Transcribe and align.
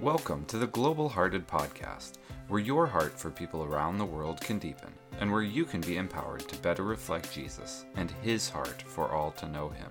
Welcome 0.00 0.46
to 0.46 0.56
the 0.56 0.66
Global 0.66 1.10
Hearted 1.10 1.46
Podcast, 1.46 2.12
where 2.48 2.58
your 2.58 2.86
heart 2.86 3.18
for 3.18 3.30
people 3.30 3.64
around 3.64 3.98
the 3.98 4.06
world 4.06 4.40
can 4.40 4.58
deepen, 4.58 4.94
and 5.20 5.30
where 5.30 5.42
you 5.42 5.66
can 5.66 5.82
be 5.82 5.98
empowered 5.98 6.48
to 6.48 6.56
better 6.62 6.84
reflect 6.84 7.34
Jesus 7.34 7.84
and 7.96 8.10
his 8.22 8.48
heart 8.48 8.80
for 8.80 9.12
all 9.12 9.30
to 9.32 9.46
know 9.46 9.68
him. 9.68 9.90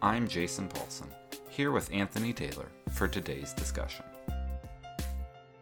I'm 0.00 0.28
Jason 0.28 0.66
Paulson, 0.66 1.08
here 1.50 1.72
with 1.72 1.92
Anthony 1.92 2.32
Taylor 2.32 2.70
for 2.92 3.06
today's 3.06 3.52
discussion. 3.52 4.06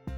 All 0.06 0.14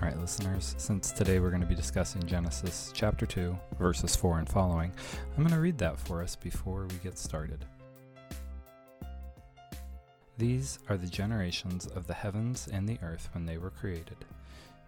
right, 0.00 0.18
listeners, 0.18 0.74
since 0.78 1.12
today 1.12 1.40
we're 1.40 1.50
going 1.50 1.60
to 1.60 1.66
be 1.66 1.74
discussing 1.74 2.24
Genesis 2.24 2.90
chapter 2.94 3.26
2, 3.26 3.54
verses 3.78 4.16
4 4.16 4.38
and 4.38 4.48
following, 4.48 4.92
I'm 5.36 5.42
going 5.42 5.54
to 5.54 5.60
read 5.60 5.76
that 5.76 5.98
for 5.98 6.22
us 6.22 6.36
before 6.36 6.86
we 6.86 6.96
get 7.04 7.18
started. 7.18 7.66
These 10.42 10.80
are 10.88 10.96
the 10.96 11.06
generations 11.06 11.86
of 11.86 12.08
the 12.08 12.14
heavens 12.14 12.66
and 12.66 12.88
the 12.88 12.98
earth 13.00 13.28
when 13.32 13.46
they 13.46 13.58
were 13.58 13.70
created. 13.70 14.16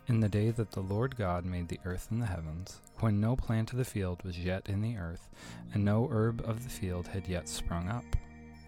In 0.09 0.19
the 0.19 0.29
day 0.29 0.51
that 0.51 0.73
the 0.73 0.81
Lord 0.81 1.15
God 1.15 1.45
made 1.45 1.69
the 1.69 1.79
earth 1.85 2.09
and 2.11 2.21
the 2.21 2.27
heavens, 2.27 2.81
when 2.99 3.21
no 3.21 3.37
plant 3.37 3.71
of 3.71 3.79
the 3.79 3.85
field 3.85 4.25
was 4.25 4.37
yet 4.37 4.69
in 4.69 4.83
the 4.83 4.97
earth, 4.97 5.29
and 5.73 5.85
no 5.85 6.09
herb 6.11 6.43
of 6.45 6.65
the 6.65 6.71
field 6.71 7.07
had 7.07 7.29
yet 7.29 7.49
sprung 7.49 7.89
up. 7.89 8.17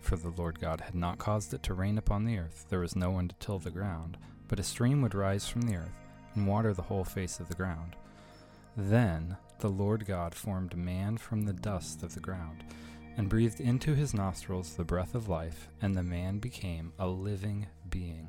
For 0.00 0.14
the 0.14 0.28
Lord 0.28 0.60
God 0.60 0.80
had 0.80 0.94
not 0.94 1.18
caused 1.18 1.52
it 1.52 1.64
to 1.64 1.74
rain 1.74 1.98
upon 1.98 2.24
the 2.24 2.38
earth, 2.38 2.66
there 2.68 2.78
was 2.78 2.94
no 2.94 3.10
one 3.10 3.26
to 3.26 3.34
till 3.40 3.58
the 3.58 3.72
ground, 3.72 4.16
but 4.46 4.60
a 4.60 4.62
stream 4.62 5.02
would 5.02 5.12
rise 5.12 5.48
from 5.48 5.62
the 5.62 5.74
earth 5.74 5.96
and 6.36 6.46
water 6.46 6.72
the 6.72 6.82
whole 6.82 7.02
face 7.02 7.40
of 7.40 7.48
the 7.48 7.56
ground. 7.56 7.96
Then 8.76 9.36
the 9.58 9.70
Lord 9.70 10.06
God 10.06 10.36
formed 10.36 10.76
man 10.76 11.16
from 11.16 11.42
the 11.42 11.52
dust 11.52 12.04
of 12.04 12.14
the 12.14 12.20
ground, 12.20 12.62
and 13.16 13.28
breathed 13.28 13.60
into 13.60 13.94
his 13.94 14.14
nostrils 14.14 14.74
the 14.74 14.84
breath 14.84 15.14
of 15.14 15.28
life, 15.28 15.68
and 15.80 15.94
the 15.94 16.02
man 16.02 16.38
became 16.38 16.92
a 16.98 17.06
living 17.06 17.66
being. 17.88 18.28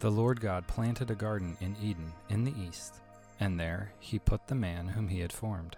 The 0.00 0.10
Lord 0.10 0.40
God 0.40 0.66
planted 0.66 1.10
a 1.10 1.14
garden 1.14 1.56
in 1.60 1.76
Eden 1.82 2.12
in 2.28 2.44
the 2.44 2.54
east, 2.58 3.00
and 3.40 3.58
there 3.58 3.92
he 3.98 4.18
put 4.18 4.46
the 4.46 4.54
man 4.54 4.88
whom 4.88 5.08
he 5.08 5.20
had 5.20 5.32
formed. 5.32 5.76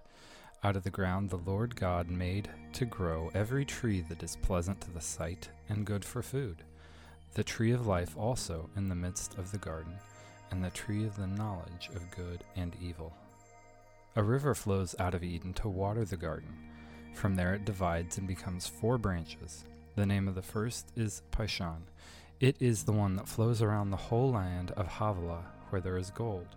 Out 0.64 0.76
of 0.76 0.82
the 0.82 0.90
ground 0.90 1.30
the 1.30 1.36
Lord 1.36 1.76
God 1.76 2.10
made 2.10 2.50
to 2.72 2.84
grow 2.84 3.30
every 3.34 3.64
tree 3.64 4.00
that 4.08 4.22
is 4.22 4.36
pleasant 4.36 4.80
to 4.82 4.90
the 4.90 5.00
sight 5.00 5.48
and 5.68 5.86
good 5.86 6.04
for 6.04 6.22
food, 6.22 6.64
the 7.34 7.44
tree 7.44 7.70
of 7.72 7.86
life 7.86 8.16
also 8.16 8.70
in 8.76 8.88
the 8.88 8.94
midst 8.94 9.38
of 9.38 9.52
the 9.52 9.58
garden 9.58 9.94
and 10.50 10.64
the 10.64 10.70
tree 10.70 11.04
of 11.04 11.16
the 11.16 11.26
knowledge 11.26 11.90
of 11.94 12.10
good 12.10 12.42
and 12.56 12.74
evil. 12.80 13.12
A 14.16 14.22
river 14.22 14.54
flows 14.54 14.94
out 14.98 15.14
of 15.14 15.22
Eden 15.22 15.52
to 15.54 15.68
water 15.68 16.04
the 16.04 16.16
garden. 16.16 16.56
From 17.16 17.34
there 17.34 17.54
it 17.54 17.64
divides 17.64 18.18
and 18.18 18.28
becomes 18.28 18.66
four 18.66 18.98
branches. 18.98 19.64
The 19.94 20.04
name 20.04 20.28
of 20.28 20.34
the 20.34 20.42
first 20.42 20.92
is 20.96 21.22
Pishon. 21.32 21.84
It 22.40 22.56
is 22.60 22.84
the 22.84 22.92
one 22.92 23.16
that 23.16 23.26
flows 23.26 23.62
around 23.62 23.90
the 23.90 23.96
whole 23.96 24.32
land 24.32 24.72
of 24.72 24.86
Havilah, 24.86 25.46
where 25.70 25.80
there 25.80 25.96
is 25.96 26.10
gold. 26.10 26.48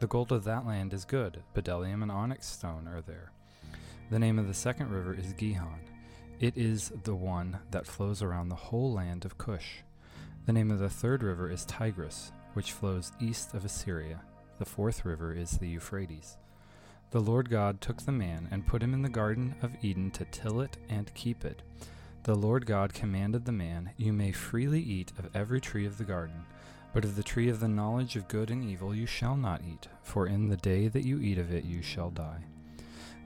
The 0.00 0.06
gold 0.06 0.30
of 0.30 0.44
that 0.44 0.66
land 0.66 0.92
is 0.92 1.06
good, 1.06 1.42
bdellium 1.54 2.02
and 2.02 2.12
onyx 2.12 2.46
stone 2.46 2.86
are 2.86 3.00
there. 3.00 3.32
The 4.10 4.18
name 4.18 4.38
of 4.38 4.46
the 4.46 4.52
second 4.52 4.90
river 4.90 5.14
is 5.14 5.32
Gihon. 5.32 5.80
It 6.38 6.54
is 6.54 6.92
the 7.04 7.14
one 7.14 7.58
that 7.70 7.86
flows 7.86 8.20
around 8.20 8.50
the 8.50 8.54
whole 8.56 8.92
land 8.92 9.24
of 9.24 9.38
Cush. 9.38 9.78
The 10.44 10.52
name 10.52 10.70
of 10.70 10.80
the 10.80 10.90
third 10.90 11.22
river 11.22 11.50
is 11.50 11.64
Tigris 11.64 12.30
which 12.52 12.72
flows 12.72 13.10
east 13.20 13.54
of 13.54 13.64
Assyria. 13.64 14.20
The 14.58 14.66
fourth 14.66 15.06
river 15.06 15.32
is 15.32 15.52
the 15.52 15.68
Euphrates. 15.68 16.36
The 17.10 17.20
Lord 17.20 17.48
God 17.48 17.80
took 17.80 18.02
the 18.02 18.12
man 18.12 18.48
and 18.50 18.66
put 18.66 18.82
him 18.82 18.92
in 18.92 19.02
the 19.02 19.08
Garden 19.08 19.54
of 19.62 19.76
Eden 19.82 20.10
to 20.12 20.24
till 20.26 20.60
it 20.60 20.76
and 20.88 21.14
keep 21.14 21.44
it. 21.44 21.62
The 22.24 22.34
Lord 22.34 22.66
God 22.66 22.94
commanded 22.94 23.44
the 23.44 23.52
man, 23.52 23.90
You 23.96 24.12
may 24.12 24.32
freely 24.32 24.80
eat 24.80 25.12
of 25.18 25.28
every 25.36 25.60
tree 25.60 25.86
of 25.86 25.98
the 25.98 26.04
garden, 26.04 26.46
but 26.92 27.04
of 27.04 27.16
the 27.16 27.22
tree 27.22 27.48
of 27.50 27.60
the 27.60 27.68
knowledge 27.68 28.16
of 28.16 28.28
good 28.28 28.50
and 28.50 28.64
evil 28.64 28.94
you 28.94 29.06
shall 29.06 29.36
not 29.36 29.60
eat, 29.62 29.88
for 30.02 30.26
in 30.26 30.48
the 30.48 30.56
day 30.56 30.88
that 30.88 31.04
you 31.04 31.20
eat 31.20 31.38
of 31.38 31.52
it 31.52 31.64
you 31.64 31.82
shall 31.82 32.10
die. 32.10 32.44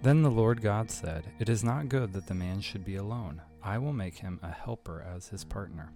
Then 0.02 0.22
the 0.22 0.30
Lord 0.30 0.62
God 0.62 0.90
said, 0.90 1.24
It 1.38 1.48
is 1.48 1.64
not 1.64 1.88
good 1.88 2.12
that 2.12 2.26
the 2.26 2.34
man 2.34 2.60
should 2.60 2.84
be 2.84 2.96
alone. 2.96 3.42
I 3.62 3.78
will 3.78 3.92
make 3.92 4.18
him 4.18 4.38
a 4.42 4.50
helper 4.50 5.04
as 5.14 5.28
his 5.28 5.44
partner. 5.44 5.92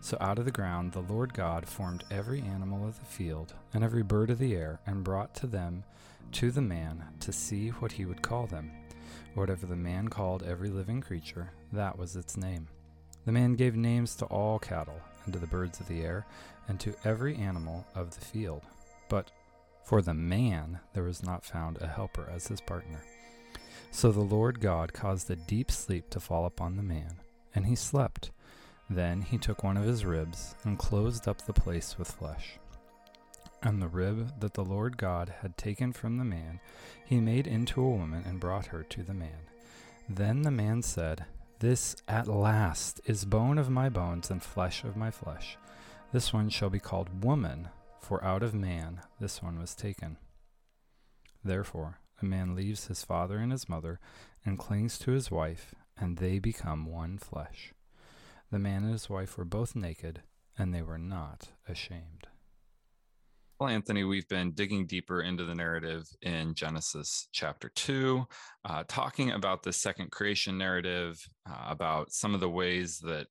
So 0.00 0.18
out 0.20 0.38
of 0.38 0.44
the 0.44 0.50
ground 0.50 0.92
the 0.92 1.00
Lord 1.00 1.32
God 1.32 1.66
formed 1.66 2.04
every 2.10 2.42
animal 2.42 2.86
of 2.86 2.98
the 3.00 3.06
field 3.06 3.54
and 3.72 3.82
every 3.82 4.02
bird 4.02 4.30
of 4.30 4.38
the 4.38 4.54
air, 4.54 4.80
and 4.86 5.02
brought 5.02 5.34
to 5.36 5.46
them 5.46 5.84
to 6.32 6.50
the 6.50 6.62
man 6.62 7.04
to 7.20 7.32
see 7.32 7.68
what 7.70 7.92
he 7.92 8.04
would 8.04 8.22
call 8.22 8.46
them. 8.46 8.70
Whatever 9.34 9.66
the 9.66 9.76
man 9.76 10.08
called 10.08 10.42
every 10.42 10.68
living 10.70 11.00
creature, 11.00 11.52
that 11.72 11.98
was 11.98 12.16
its 12.16 12.36
name. 12.36 12.68
The 13.24 13.32
man 13.32 13.54
gave 13.54 13.74
names 13.74 14.14
to 14.16 14.26
all 14.26 14.58
cattle, 14.58 15.00
and 15.24 15.32
to 15.32 15.38
the 15.38 15.46
birds 15.46 15.80
of 15.80 15.88
the 15.88 16.02
air, 16.02 16.26
and 16.68 16.78
to 16.80 16.94
every 17.04 17.36
animal 17.36 17.86
of 17.94 18.14
the 18.14 18.24
field. 18.24 18.62
But 19.08 19.30
for 19.84 20.02
the 20.02 20.14
man 20.14 20.80
there 20.92 21.02
was 21.02 21.22
not 21.22 21.44
found 21.44 21.78
a 21.80 21.86
helper 21.86 22.28
as 22.32 22.48
his 22.48 22.60
partner. 22.60 23.04
So 23.90 24.10
the 24.10 24.20
Lord 24.20 24.60
God 24.60 24.92
caused 24.92 25.30
a 25.30 25.36
deep 25.36 25.70
sleep 25.70 26.10
to 26.10 26.20
fall 26.20 26.46
upon 26.46 26.76
the 26.76 26.82
man, 26.82 27.20
and 27.54 27.66
he 27.66 27.76
slept. 27.76 28.30
Then 28.90 29.22
he 29.22 29.38
took 29.38 29.62
one 29.62 29.76
of 29.76 29.84
his 29.84 30.04
ribs 30.04 30.54
and 30.64 30.78
closed 30.78 31.26
up 31.26 31.42
the 31.42 31.52
place 31.52 31.96
with 31.98 32.10
flesh. 32.10 32.58
And 33.66 33.80
the 33.80 33.88
rib 33.88 34.40
that 34.40 34.52
the 34.52 34.64
Lord 34.64 34.98
God 34.98 35.36
had 35.40 35.56
taken 35.56 35.94
from 35.94 36.18
the 36.18 36.24
man, 36.24 36.60
he 37.02 37.18
made 37.18 37.46
into 37.46 37.80
a 37.80 37.88
woman 37.88 38.22
and 38.26 38.38
brought 38.38 38.66
her 38.66 38.82
to 38.82 39.02
the 39.02 39.14
man. 39.14 39.48
Then 40.06 40.42
the 40.42 40.50
man 40.50 40.82
said, 40.82 41.24
This 41.60 41.96
at 42.06 42.28
last 42.28 43.00
is 43.06 43.24
bone 43.24 43.56
of 43.56 43.70
my 43.70 43.88
bones 43.88 44.30
and 44.30 44.42
flesh 44.42 44.84
of 44.84 44.98
my 44.98 45.10
flesh. 45.10 45.56
This 46.12 46.30
one 46.30 46.50
shall 46.50 46.68
be 46.68 46.78
called 46.78 47.24
woman, 47.24 47.70
for 48.00 48.22
out 48.22 48.42
of 48.42 48.52
man 48.52 49.00
this 49.18 49.42
one 49.42 49.58
was 49.58 49.74
taken. 49.74 50.18
Therefore, 51.42 52.00
a 52.20 52.26
man 52.26 52.54
leaves 52.54 52.88
his 52.88 53.02
father 53.02 53.38
and 53.38 53.50
his 53.50 53.66
mother 53.66 53.98
and 54.44 54.58
clings 54.58 54.98
to 54.98 55.12
his 55.12 55.30
wife, 55.30 55.74
and 55.96 56.18
they 56.18 56.38
become 56.38 56.84
one 56.84 57.16
flesh. 57.16 57.72
The 58.50 58.58
man 58.58 58.82
and 58.82 58.92
his 58.92 59.08
wife 59.08 59.38
were 59.38 59.46
both 59.46 59.74
naked, 59.74 60.20
and 60.58 60.74
they 60.74 60.82
were 60.82 60.98
not 60.98 61.48
ashamed. 61.66 62.28
Well, 63.60 63.68
Anthony, 63.68 64.02
we've 64.02 64.26
been 64.26 64.50
digging 64.50 64.84
deeper 64.84 65.22
into 65.22 65.44
the 65.44 65.54
narrative 65.54 66.08
in 66.22 66.54
Genesis 66.54 67.28
chapter 67.30 67.70
2, 67.76 68.26
uh, 68.64 68.82
talking 68.88 69.30
about 69.30 69.62
the 69.62 69.72
second 69.72 70.10
creation 70.10 70.58
narrative, 70.58 71.24
uh, 71.48 71.66
about 71.68 72.10
some 72.10 72.34
of 72.34 72.40
the 72.40 72.50
ways 72.50 72.98
that 73.04 73.28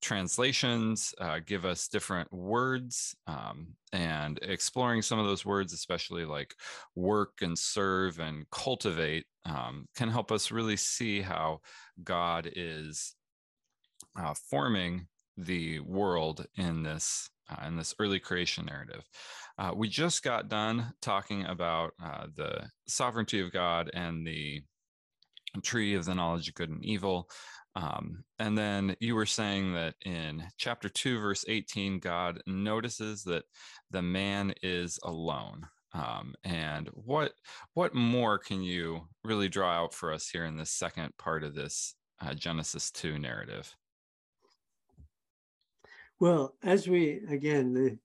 translations 0.00 1.12
uh, 1.20 1.40
give 1.44 1.64
us 1.64 1.88
different 1.88 2.32
words 2.32 3.16
um, 3.26 3.66
and 3.92 4.38
exploring 4.42 5.02
some 5.02 5.18
of 5.18 5.26
those 5.26 5.44
words, 5.44 5.72
especially 5.72 6.24
like 6.24 6.54
work 6.94 7.32
and 7.42 7.58
serve 7.58 8.20
and 8.20 8.48
cultivate, 8.50 9.24
um, 9.46 9.88
can 9.96 10.08
help 10.08 10.30
us 10.30 10.52
really 10.52 10.76
see 10.76 11.20
how 11.20 11.58
God 12.04 12.48
is 12.54 13.16
uh, 14.16 14.34
forming 14.48 15.08
the 15.36 15.80
world 15.80 16.46
in 16.56 16.84
this 16.84 17.30
uh, 17.48 17.66
in 17.66 17.76
this 17.76 17.94
early 17.98 18.18
creation 18.18 18.66
narrative. 18.66 19.04
Uh, 19.58 19.72
we 19.74 19.88
just 19.88 20.22
got 20.22 20.48
done 20.48 20.92
talking 21.00 21.44
about 21.46 21.92
uh, 22.02 22.26
the 22.34 22.68
sovereignty 22.86 23.40
of 23.40 23.52
God 23.52 23.90
and 23.94 24.26
the 24.26 24.62
tree 25.62 25.94
of 25.94 26.04
the 26.04 26.14
knowledge 26.14 26.48
of 26.48 26.54
good 26.54 26.70
and 26.70 26.84
evil. 26.84 27.30
Um, 27.74 28.24
and 28.38 28.56
then 28.56 28.96
you 29.00 29.14
were 29.14 29.26
saying 29.26 29.74
that 29.74 29.94
in 30.04 30.42
chapter 30.56 30.88
2, 30.88 31.20
verse 31.20 31.44
18, 31.46 31.98
God 31.98 32.42
notices 32.46 33.22
that 33.24 33.44
the 33.90 34.02
man 34.02 34.54
is 34.62 34.98
alone. 35.02 35.66
Um, 35.92 36.34
and 36.44 36.90
what 36.92 37.32
what 37.72 37.94
more 37.94 38.38
can 38.38 38.62
you 38.62 39.08
really 39.24 39.48
draw 39.48 39.72
out 39.72 39.94
for 39.94 40.12
us 40.12 40.28
here 40.28 40.44
in 40.44 40.56
this 40.56 40.70
second 40.70 41.16
part 41.16 41.42
of 41.42 41.54
this 41.54 41.94
uh, 42.20 42.34
Genesis 42.34 42.90
2 42.90 43.18
narrative? 43.18 43.74
Well, 46.18 46.54
as 46.62 46.88
we 46.88 47.20
again, 47.28 47.72
the 47.74 47.98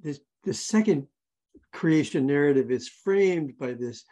this 0.00 0.20
the 0.44 0.54
second 0.54 1.06
creation 1.72 2.26
narrative 2.26 2.70
is 2.70 2.88
framed 2.88 3.58
by 3.58 3.74
this 3.74 4.04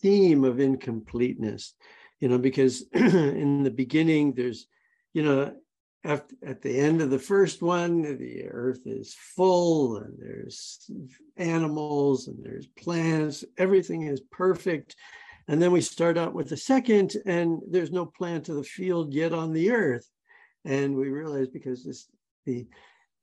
theme 0.00 0.44
of 0.44 0.60
incompleteness, 0.60 1.74
you 2.20 2.28
know, 2.28 2.38
because 2.38 2.84
in 2.94 3.62
the 3.62 3.70
beginning 3.70 4.32
there's, 4.32 4.66
you 5.12 5.22
know, 5.22 5.54
after, 6.04 6.34
at 6.44 6.62
the 6.62 6.76
end 6.78 7.02
of 7.02 7.10
the 7.10 7.18
first 7.18 7.62
one, 7.62 8.02
the 8.02 8.46
earth 8.48 8.86
is 8.86 9.14
full 9.14 9.98
and 9.98 10.14
there's 10.18 10.90
animals 11.36 12.26
and 12.26 12.42
there's 12.42 12.66
plants, 12.66 13.44
everything 13.58 14.02
is 14.02 14.20
perfect. 14.30 14.96
And 15.48 15.60
then 15.60 15.72
we 15.72 15.80
start 15.80 16.16
out 16.16 16.34
with 16.34 16.48
the 16.48 16.56
second, 16.56 17.16
and 17.26 17.60
there's 17.68 17.90
no 17.90 18.06
plant 18.06 18.48
of 18.48 18.56
the 18.56 18.62
field 18.62 19.12
yet 19.12 19.32
on 19.32 19.52
the 19.52 19.72
earth. 19.72 20.08
And 20.64 20.94
we 20.94 21.08
realize 21.08 21.48
because 21.48 21.84
this 21.84 22.06
the 22.46 22.66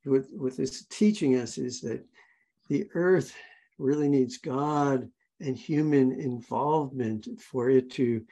what, 0.04 0.24
what 0.32 0.56
this 0.56 0.86
teaching 0.86 1.36
us 1.36 1.58
is 1.58 1.80
that 1.82 2.04
the 2.68 2.88
earth 2.94 3.34
really 3.78 4.08
needs 4.08 4.38
God 4.38 5.08
and 5.40 5.56
human 5.56 6.12
involvement 6.12 7.28
for 7.38 7.70
it 7.70 7.90
to 7.92 8.22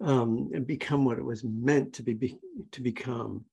um, 0.00 0.50
become 0.66 1.04
what 1.04 1.18
it 1.18 1.24
was 1.24 1.44
meant 1.44 1.94
to 1.94 2.02
be, 2.02 2.14
be 2.14 2.38
to 2.72 2.82
become. 2.82 3.44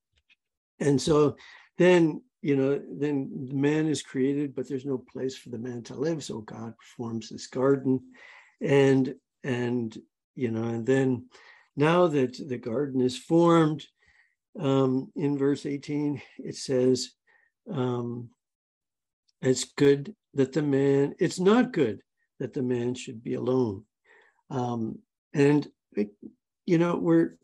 And 0.80 1.00
so 1.02 1.38
then 1.78 2.22
you 2.42 2.56
know, 2.56 2.82
then 2.92 3.30
the 3.50 3.56
man 3.56 3.88
is 3.88 4.02
created, 4.02 4.56
but 4.56 4.68
there's 4.68 4.86
no 4.86 4.98
place 4.98 5.38
for 5.38 5.50
the 5.50 5.60
man 5.60 5.84
to 5.84 5.96
live. 5.96 6.24
So 6.24 6.40
God 6.40 6.74
forms 6.98 7.30
this 7.30 7.48
garden, 7.48 8.02
and 8.62 9.14
and 9.44 9.96
you 10.36 10.50
know, 10.50 10.64
and 10.64 10.86
then 10.86 11.28
now 11.76 12.08
that 12.08 12.48
the 12.48 12.58
garden 12.58 13.02
is 13.02 13.18
formed, 13.18 13.86
um, 14.60 15.12
in 15.16 15.38
verse 15.38 15.66
18 15.66 16.22
it 16.40 16.56
says, 16.56 17.12
um, 17.72 18.30
"It's 19.42 19.66
good 19.66 20.16
that 20.34 20.54
the 20.54 20.62
man. 20.62 21.16
It's 21.20 21.40
not 21.40 21.74
good 21.74 22.02
that 22.40 22.54
the 22.54 22.64
man 22.64 22.94
should 22.96 23.24
be 23.24 23.36
alone." 23.36 23.86
Um, 24.50 25.00
and 25.34 25.68
it, 25.94 26.12
you 26.66 26.78
know, 26.78 26.96
we're 26.98 27.38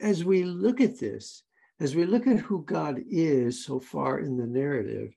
as 0.00 0.24
we 0.24 0.44
look 0.44 0.80
at 0.80 0.98
this, 0.98 1.42
as 1.80 1.94
we 1.94 2.04
look 2.04 2.26
at 2.26 2.38
who 2.38 2.64
God 2.64 3.00
is 3.08 3.64
so 3.64 3.80
far 3.80 4.20
in 4.20 4.36
the 4.36 4.46
narrative, 4.46 5.12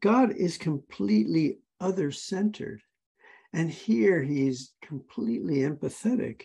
God 0.00 0.32
is 0.32 0.58
completely 0.58 1.58
other 1.80 2.10
centered. 2.10 2.82
And 3.52 3.70
here 3.70 4.22
he's 4.22 4.72
completely 4.82 5.58
empathetic. 5.58 6.42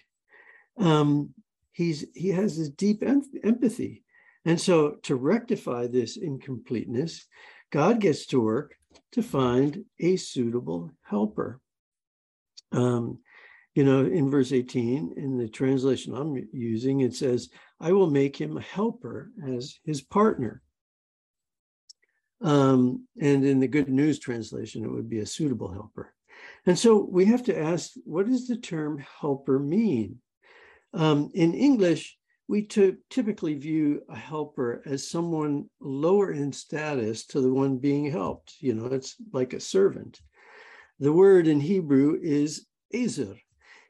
Um, 0.78 1.34
he's 1.74 2.06
he 2.14 2.30
has 2.30 2.58
this 2.58 2.70
deep 2.70 3.04
em- 3.04 3.24
empathy. 3.44 4.04
And 4.46 4.60
so 4.60 4.96
to 5.04 5.16
rectify 5.16 5.88
this 5.88 6.18
incompleteness, 6.18 7.25
God 7.72 8.00
gets 8.00 8.25
to 8.28 8.42
work 8.42 8.75
to 9.14 9.24
find 9.24 9.86
a 10.00 10.16
suitable 10.16 10.92
helper. 11.02 11.60
Um, 12.72 13.20
you 13.75 13.84
know, 13.84 14.06
in 14.06 14.30
verse 14.30 14.52
18, 14.52 15.14
in 15.18 15.38
the 15.38 15.48
translation 15.48 16.14
I'm 16.14 16.48
using, 16.52 17.02
it 17.02 17.16
says, 17.16 17.50
I 17.80 17.92
will 17.92 18.10
make 18.10 18.38
him 18.38 18.58
a 18.58 18.62
helper 18.62 19.31
as 19.48 19.80
his 19.84 20.02
partner. 20.02 20.62
Um, 22.42 23.08
and 23.19 23.46
in 23.46 23.60
the 23.60 23.68
Good 23.68 23.90
News 23.90 24.19
translation, 24.19 24.84
it 24.84 24.92
would 24.92 25.10
be 25.10 25.19
a 25.19 25.26
suitable 25.26 25.72
helper. 25.72 26.14
And 26.66 26.78
so 26.78 26.98
we 26.98 27.26
have 27.26 27.44
to 27.46 27.58
ask, 27.58 27.92
what 28.04 28.28
does 28.28 28.48
the 28.48 28.58
term 28.58 29.04
helper 29.19 29.58
mean? 29.58 30.19
Um, 30.94 31.31
in 31.34 31.54
English, 31.54 32.18
we 32.48 32.63
typically 32.63 33.56
view 33.56 34.01
a 34.10 34.16
helper 34.16 34.81
as 34.86 35.10
someone 35.10 35.69
lower 35.80 36.31
in 36.31 36.51
status 36.51 37.25
to 37.28 37.42
the 37.42 37.54
one 37.54 37.78
being 37.78 38.12
helped. 38.12 38.56
You 38.60 38.75
know, 38.75 38.86
it's 38.88 39.16
like 39.31 39.54
a 39.54 39.60
servant. 39.60 40.19
The 41.00 41.13
word 41.13 41.48
in 41.48 41.60
Hebrew 41.60 42.19
is 42.22 42.68
ezer, 42.94 43.36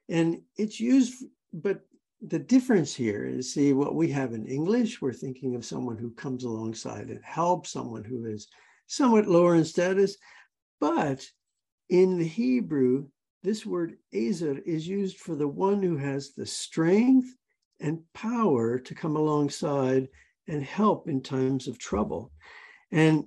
and 0.07 0.41
it's 0.57 0.79
used, 0.79 1.25
but 1.51 1.81
the 2.25 2.39
difference 2.39 2.95
here 2.95 3.25
is 3.25 3.53
see 3.53 3.73
what 3.73 3.95
we 3.95 4.09
have 4.11 4.33
in 4.33 4.45
English, 4.45 5.01
we're 5.01 5.11
thinking 5.11 5.55
of 5.55 5.65
someone 5.65 5.97
who 5.97 6.11
comes 6.11 6.45
alongside 6.45 7.09
and 7.09 7.19
helps 7.23 7.71
someone 7.71 8.03
who 8.03 8.25
is 8.25 8.47
somewhat 8.87 9.27
lower 9.27 9.55
in 9.55 9.65
status. 9.65 10.15
But 10.79 11.25
in 11.89 12.17
the 12.17 12.27
Hebrew, 12.27 13.07
this 13.43 13.65
word 13.65 13.97
ezer 14.13 14.59
is 14.65 14.87
used 14.87 15.17
for 15.17 15.35
the 15.35 15.47
one 15.47 15.83
who 15.83 15.97
has 15.97 16.31
the 16.31 16.45
strength 16.45 17.35
and 17.79 18.01
power 18.13 18.79
to 18.79 18.95
come 18.95 19.15
alongside 19.17 20.07
and 20.47 20.63
help 20.63 21.09
in 21.09 21.21
times 21.21 21.67
of 21.67 21.77
trouble. 21.77 22.31
And 22.91 23.25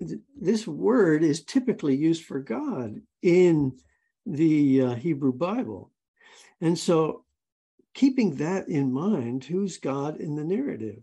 th- 0.00 0.20
this 0.38 0.66
word 0.66 1.22
is 1.22 1.42
typically 1.42 1.96
used 1.96 2.24
for 2.24 2.40
God 2.40 3.00
in 3.22 3.72
the 4.26 4.82
uh, 4.82 4.94
Hebrew 4.94 5.32
Bible. 5.32 5.90
And 6.60 6.78
so 6.78 7.24
keeping 7.94 8.36
that 8.36 8.68
in 8.68 8.92
mind, 8.92 9.44
who's 9.44 9.78
God 9.78 10.18
in 10.18 10.36
the 10.36 10.44
narrative? 10.44 11.02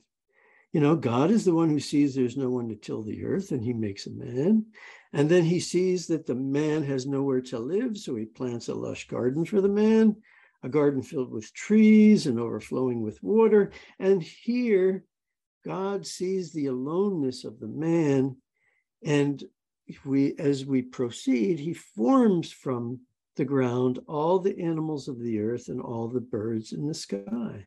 You 0.74 0.80
know, 0.80 0.96
God 0.96 1.32
is 1.32 1.44
the 1.44 1.54
one 1.54 1.70
who 1.70 1.80
sees 1.80 2.16
there's 2.16 2.38
no 2.38 2.50
one 2.50 2.70
to 2.70 2.76
till 2.76 3.04
the 3.04 3.26
earth 3.26 3.52
and 3.52 3.64
he 3.64 3.74
makes 3.74 4.08
a 4.08 4.12
man. 4.12 4.66
And 5.12 5.30
then 5.30 5.44
he 5.44 5.60
sees 5.60 6.08
that 6.08 6.26
the 6.26 6.36
man 6.36 6.84
has 6.84 7.06
nowhere 7.06 7.42
to 7.42 7.60
live. 7.60 7.98
So 7.98 8.16
he 8.16 8.26
plants 8.26 8.70
a 8.70 8.74
lush 8.74 9.08
garden 9.08 9.44
for 9.44 9.60
the 9.60 9.70
man, 9.70 10.16
a 10.64 10.70
garden 10.70 11.02
filled 11.02 11.32
with 11.32 11.54
trees 11.54 12.28
and 12.28 12.40
overflowing 12.40 13.02
with 13.02 13.22
water. 13.22 13.72
And 14.00 14.24
here, 14.24 15.04
God 15.66 16.08
sees 16.08 16.54
the 16.54 16.68
aloneness 16.68 17.44
of 17.44 17.60
the 17.60 17.68
man. 17.68 18.38
And 19.04 19.44
we, 20.06 20.36
as 20.40 20.66
we 20.66 20.82
proceed, 20.82 21.60
he 21.60 21.74
forms 21.74 22.52
from 22.52 23.02
the 23.36 23.46
ground 23.46 24.00
all 24.08 24.40
the 24.40 24.58
animals 24.60 25.08
of 25.08 25.20
the 25.20 25.40
earth 25.40 25.68
and 25.68 25.82
all 25.82 26.08
the 26.08 26.22
birds 26.22 26.72
in 26.72 26.88
the 26.88 26.94
sky. 26.94 27.66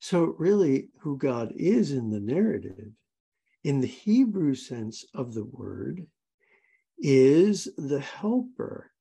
So, 0.00 0.34
really, 0.38 0.88
who 1.00 1.16
God 1.16 1.52
is 1.56 1.92
in 1.92 2.10
the 2.10 2.20
narrative, 2.20 2.92
in 3.62 3.80
the 3.80 3.86
Hebrew 3.86 4.54
sense 4.54 5.04
of 5.14 5.32
the 5.34 5.44
word, 5.44 6.06
is 6.98 7.68
the 7.76 8.00
helper, 8.00 8.92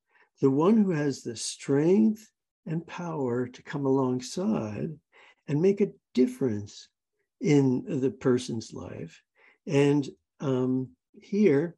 the 0.41 0.49
one 0.49 0.77
who 0.77 0.91
has 0.91 1.21
the 1.21 1.35
strength 1.35 2.31
and 2.65 2.87
power 2.87 3.47
to 3.47 3.63
come 3.63 3.85
alongside 3.85 4.89
and 5.47 5.61
make 5.61 5.81
a 5.81 5.91
difference 6.13 6.87
in 7.41 7.83
the 7.99 8.11
person's 8.11 8.73
life. 8.73 9.21
And 9.67 10.07
um, 10.39 10.89
here, 11.21 11.75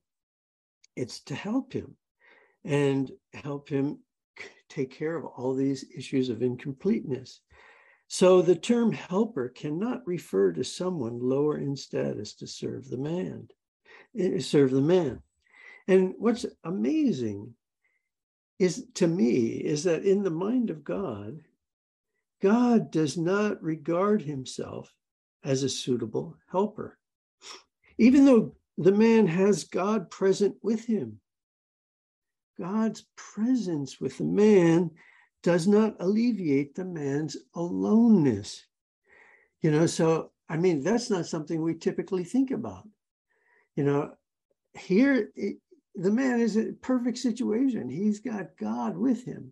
it's 0.96 1.20
to 1.22 1.36
help 1.36 1.74
him 1.74 1.96
and 2.64 3.12
help 3.34 3.70
him 3.70 4.00
take 4.70 4.92
care 4.92 5.16
of 5.16 5.26
all 5.26 5.54
these 5.54 5.86
issues 5.96 6.30
of 6.30 6.42
incompleteness. 6.42 7.42
So 8.08 8.42
the 8.42 8.56
term 8.56 8.92
helper 8.92 9.50
cannot 9.50 10.06
refer 10.06 10.52
to 10.54 10.64
someone 10.64 11.20
lower 11.20 11.58
in 11.58 11.76
status 11.76 12.36
to 12.36 12.48
serve 12.48 12.90
the 12.90 12.98
man, 12.98 13.48
eh, 14.18 14.40
serve 14.40 14.72
the 14.72 14.82
man. 14.82 15.22
And 15.88 16.14
what's 16.18 16.46
amazing 16.64 17.56
is 18.60 18.86
to 18.96 19.08
me 19.08 19.48
is 19.48 19.84
that 19.84 20.06
in 20.06 20.24
the 20.24 20.30
mind 20.30 20.70
of 20.70 20.84
God, 20.84 21.42
God 22.42 22.92
does 22.92 23.18
not 23.18 23.62
regard 23.62 24.22
himself 24.22 24.94
as 25.44 25.64
a 25.64 25.70
suitable 25.70 26.38
helper. 26.52 26.98
Even 27.98 28.26
though 28.26 28.56
the 28.78 28.92
man 28.92 29.28
has 29.28 29.64
God 29.64 30.10
present 30.10 30.56
with 30.62 30.86
him, 30.86 31.20
God's 32.58 33.06
presence 33.16 34.00
with 34.00 34.18
the 34.18 34.26
man 34.26 34.92
does 35.46 35.68
not 35.68 35.96
alleviate 36.00 36.74
the 36.74 36.84
man's 36.84 37.38
aloneness. 37.54 38.66
You 39.62 39.70
know, 39.70 39.86
so 39.86 40.32
I 40.50 40.58
mean, 40.58 40.82
that's 40.82 41.12
not 41.12 41.28
something 41.28 41.62
we 41.62 41.76
typically 41.76 42.24
think 42.24 42.50
about. 42.50 42.88
You 43.76 43.84
know, 43.84 44.14
here 44.74 45.30
it, 45.36 45.58
the 45.94 46.10
man 46.10 46.40
is 46.40 46.58
a 46.58 46.74
perfect 46.82 47.20
situation. 47.20 47.88
He's 47.90 48.20
got 48.20 48.58
God 48.60 48.98
with 48.98 49.24
him, 49.24 49.52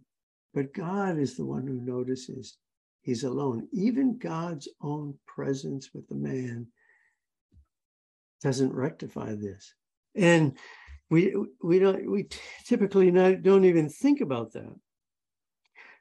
but 0.56 0.74
God 0.74 1.20
is 1.20 1.38
the 1.38 1.46
one 1.46 1.68
who 1.68 1.79
notices 1.79 2.58
he's 3.03 3.24
alone. 3.24 3.68
Even 3.72 4.18
God's 4.18 4.68
own 4.82 5.13
presence 5.27 5.91
with 5.94 6.08
the 6.08 6.15
man 6.15 6.65
doesn't 8.41 8.74
rectify 8.74 9.36
this. 9.36 9.75
And 10.15 10.58
we 11.12 11.36
we 11.62 11.77
don't 11.77 12.10
we 12.10 12.29
typically 12.65 13.12
not, 13.12 13.44
don't 13.44 13.65
even 13.65 13.89
think 13.89 14.22
about 14.22 14.53
that. 14.53 14.74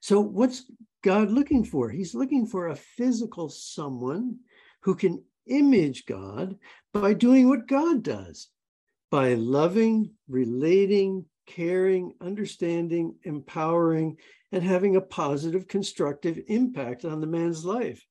So 0.02 0.18
what's 0.20 0.64
God 1.04 1.30
looking 1.30 1.64
for? 1.64 1.88
He's 1.88 2.12
looking 2.12 2.44
for 2.44 2.66
a 2.66 2.76
physical 2.76 3.48
someone 3.48 4.38
who 4.80 4.96
can 4.96 5.22
image 5.46 6.06
God 6.06 6.56
by 6.92 7.14
doing 7.14 7.48
what 7.48 7.68
God 7.68 8.02
does, 8.02 8.48
by 9.12 9.34
loving, 9.34 10.10
relating, 10.28 11.26
caring, 11.46 12.14
understanding, 12.20 13.14
empowering, 13.22 14.16
and 14.50 14.64
having 14.64 14.96
a 14.96 15.00
positive, 15.00 15.68
constructive 15.68 16.36
impact 16.48 17.04
on 17.04 17.20
the 17.20 17.28
man's 17.28 17.64
life. 17.64 18.04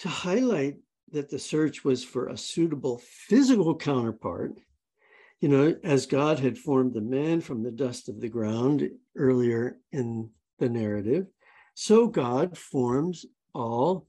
To 0.00 0.08
highlight 0.08 0.76
that 1.10 1.28
the 1.28 1.40
search 1.40 1.84
was 1.84 2.04
for 2.04 2.28
a 2.28 2.36
suitable 2.36 3.02
physical 3.04 3.74
counterpart, 3.74 4.60
you 5.40 5.48
know, 5.48 5.74
as 5.82 6.06
God 6.06 6.38
had 6.38 6.56
formed 6.56 6.94
the 6.94 7.00
man 7.00 7.40
from 7.40 7.64
the 7.64 7.72
dust 7.72 8.08
of 8.08 8.20
the 8.20 8.28
ground 8.28 8.88
earlier 9.16 9.78
in 9.92 10.30
the 10.58 10.68
narrative, 10.68 11.26
so 11.74 12.06
God 12.06 12.56
forms 12.56 13.26
all 13.54 14.06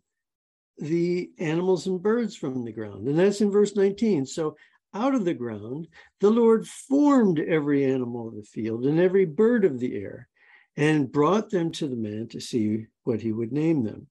the 0.78 1.30
animals 1.40 1.88
and 1.88 2.02
birds 2.02 2.36
from 2.36 2.66
the 2.66 2.72
ground. 2.72 3.08
And 3.08 3.18
that's 3.18 3.42
in 3.42 3.52
verse 3.52 3.76
19. 3.76 4.26
So 4.26 4.56
out 4.94 5.16
of 5.16 5.26
the 5.26 5.34
ground, 5.34 5.88
the 6.20 6.30
Lord 6.30 6.68
formed 6.68 7.40
every 7.40 7.86
animal 7.86 8.28
of 8.28 8.36
the 8.36 8.44
field 8.44 8.86
and 8.86 9.00
every 9.00 9.26
bird 9.26 9.64
of 9.64 9.80
the 9.80 9.96
air 9.96 10.28
and 10.76 11.12
brought 11.12 11.50
them 11.50 11.72
to 11.74 11.88
the 11.88 11.96
man 11.96 12.28
to 12.30 12.40
see 12.40 12.88
what 13.04 13.22
he 13.22 13.32
would 13.32 13.52
name 13.52 13.84
them. 13.84 14.08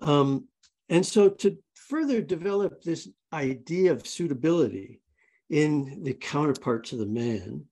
Um, 0.00 0.48
and 0.88 1.04
so 1.04 1.28
to 1.28 1.58
further 1.74 2.20
develop 2.20 2.82
this 2.82 3.08
idea 3.32 3.92
of 3.92 4.06
suitability, 4.06 5.00
in 5.50 6.02
the 6.02 6.14
counterpart 6.14 6.84
to 6.84 6.96
the 6.96 7.06
man. 7.06 7.64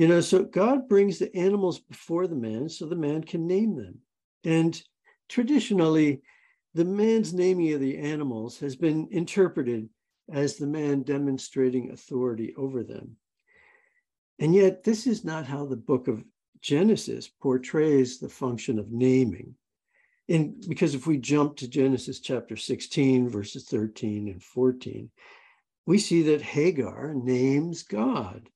You 0.00 0.08
know, 0.08 0.22
so 0.22 0.44
God 0.44 0.88
brings 0.88 1.18
the 1.18 1.36
animals 1.36 1.78
before 1.78 2.26
the 2.26 2.34
man 2.34 2.70
so 2.70 2.86
the 2.86 2.96
man 2.96 3.22
can 3.22 3.46
name 3.46 3.76
them. 3.76 3.98
And 4.44 4.82
traditionally, 5.28 6.22
the 6.72 6.86
man's 6.86 7.34
naming 7.34 7.74
of 7.74 7.80
the 7.80 7.98
animals 7.98 8.58
has 8.60 8.76
been 8.76 9.08
interpreted 9.10 9.90
as 10.32 10.56
the 10.56 10.66
man 10.66 11.02
demonstrating 11.02 11.90
authority 11.90 12.54
over 12.56 12.82
them. 12.82 13.16
And 14.38 14.54
yet, 14.54 14.84
this 14.84 15.06
is 15.06 15.22
not 15.22 15.44
how 15.44 15.66
the 15.66 15.76
book 15.76 16.08
of 16.08 16.24
Genesis 16.62 17.28
portrays 17.28 18.18
the 18.18 18.30
function 18.30 18.78
of 18.78 18.90
naming. 18.90 19.54
And 20.30 20.64
because 20.66 20.94
if 20.94 21.06
we 21.06 21.18
jump 21.18 21.56
to 21.56 21.68
Genesis 21.68 22.20
chapter 22.20 22.56
16, 22.56 23.28
verses 23.28 23.66
13 23.66 24.28
and 24.28 24.42
14, 24.42 25.10
we 25.84 25.98
see 25.98 26.22
that 26.22 26.40
Hagar 26.40 27.12
names 27.12 27.82
God. 27.82 28.48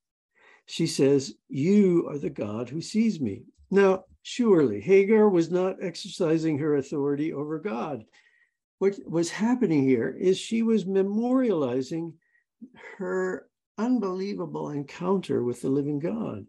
She 0.66 0.87
says, 0.87 1.35
You 1.49 2.09
are 2.09 2.18
the 2.18 2.30
God 2.30 2.68
who 2.68 2.80
sees 2.80 3.21
me. 3.21 3.42
Now, 3.71 4.04
surely 4.23 4.80
Hagar 4.80 5.28
was 5.28 5.50
not 5.50 5.76
exercising 5.83 6.59
her 6.59 6.76
authority 6.76 7.33
over 7.33 7.59
God. 7.59 8.04
What 8.78 8.99
was 9.06 9.30
happening 9.30 9.85
here 9.85 10.11
is 10.18 10.38
she 10.38 10.62
was 10.62 10.85
memorializing 10.85 12.14
her 12.99 13.49
unbelievable 13.78 14.71
encounter 14.71 15.42
with 15.42 15.62
the 15.62 15.68
living 15.68 15.99
God. 15.99 16.47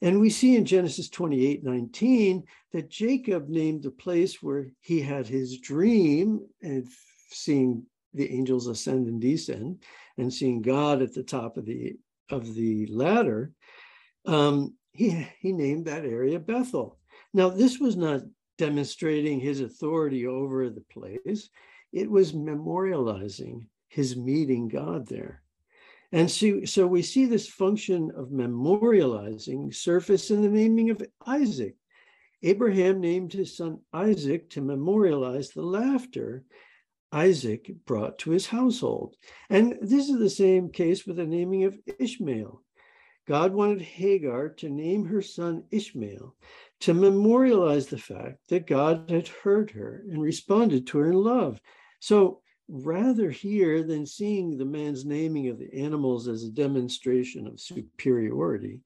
And 0.00 0.20
we 0.20 0.30
see 0.30 0.56
in 0.56 0.64
Genesis 0.64 1.08
28 1.08 1.62
19 1.62 2.44
that 2.72 2.90
Jacob 2.90 3.48
named 3.48 3.84
the 3.84 3.90
place 3.90 4.42
where 4.42 4.66
he 4.80 5.00
had 5.00 5.26
his 5.26 5.58
dream 5.58 6.40
and 6.60 6.88
seeing 7.30 7.84
the 8.12 8.30
angels 8.30 8.66
ascend 8.66 9.06
and 9.06 9.20
descend 9.20 9.82
and 10.18 10.32
seeing 10.32 10.60
God 10.60 11.02
at 11.02 11.14
the 11.14 11.22
top 11.22 11.56
of 11.56 11.66
the 11.66 11.94
of 12.30 12.54
the 12.54 12.86
ladder, 12.86 13.52
Um, 14.24 14.74
he, 14.92 15.26
he 15.40 15.52
named 15.52 15.86
that 15.86 16.04
area 16.04 16.38
Bethel. 16.38 16.98
Now, 17.32 17.48
this 17.48 17.78
was 17.78 17.96
not 17.96 18.20
demonstrating 18.58 19.40
his 19.40 19.60
authority 19.60 20.26
over 20.26 20.70
the 20.70 20.84
place, 20.92 21.50
it 21.92 22.08
was 22.10 22.32
memorializing 22.32 23.66
his 23.88 24.16
meeting 24.16 24.68
God 24.68 25.06
there. 25.08 25.42
And 26.12 26.30
so, 26.30 26.64
so 26.64 26.86
we 26.86 27.02
see 27.02 27.26
this 27.26 27.48
function 27.48 28.12
of 28.14 28.28
memorializing 28.28 29.74
surface 29.74 30.30
in 30.30 30.42
the 30.42 30.48
naming 30.48 30.90
of 30.90 31.02
Isaac. 31.26 31.74
Abraham 32.42 33.00
named 33.00 33.32
his 33.32 33.56
son 33.56 33.80
Isaac 33.92 34.50
to 34.50 34.60
memorialize 34.60 35.50
the 35.50 35.62
laughter 35.62 36.44
Isaac 37.12 37.70
brought 37.86 38.18
to 38.20 38.30
his 38.30 38.46
household. 38.46 39.16
And 39.50 39.76
this 39.80 40.08
is 40.08 40.18
the 40.18 40.30
same 40.30 40.70
case 40.70 41.06
with 41.06 41.16
the 41.16 41.26
naming 41.26 41.64
of 41.64 41.78
Ishmael. 41.98 42.62
God 43.26 43.52
wanted 43.52 43.82
Hagar 43.82 44.48
to 44.48 44.68
name 44.68 45.04
her 45.04 45.22
son 45.22 45.64
Ishmael 45.70 46.34
to 46.80 46.94
memorialize 46.94 47.86
the 47.86 47.98
fact 47.98 48.48
that 48.48 48.66
God 48.66 49.08
had 49.08 49.28
heard 49.28 49.70
her 49.70 50.02
and 50.10 50.20
responded 50.20 50.86
to 50.88 50.98
her 50.98 51.10
in 51.10 51.16
love. 51.16 51.60
So 52.00 52.40
rather 52.68 53.30
here 53.30 53.84
than 53.84 54.06
seeing 54.06 54.56
the 54.56 54.64
man's 54.64 55.04
naming 55.04 55.48
of 55.48 55.58
the 55.58 55.72
animals 55.72 56.26
as 56.26 56.42
a 56.42 56.50
demonstration 56.50 57.46
of 57.46 57.60
superiority, 57.60 58.80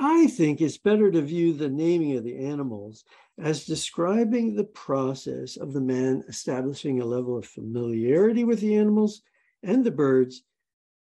I 0.00 0.28
think 0.28 0.60
it's 0.60 0.78
better 0.78 1.10
to 1.10 1.20
view 1.20 1.52
the 1.52 1.68
naming 1.68 2.16
of 2.16 2.22
the 2.22 2.38
animals 2.38 3.04
as 3.36 3.66
describing 3.66 4.54
the 4.54 4.64
process 4.64 5.56
of 5.56 5.72
the 5.72 5.80
man 5.80 6.22
establishing 6.28 7.00
a 7.00 7.04
level 7.04 7.36
of 7.36 7.46
familiarity 7.46 8.44
with 8.44 8.60
the 8.60 8.76
animals 8.76 9.22
and 9.64 9.84
the 9.84 9.90
birds 9.90 10.44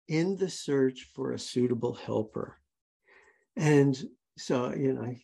in 0.08 0.36
the 0.36 0.48
search 0.48 1.10
for 1.14 1.32
a 1.32 1.38
suitable 1.38 1.92
helper. 1.92 2.58
And 3.54 4.02
so, 4.38 4.74
you 4.74 4.94
know, 4.94 5.14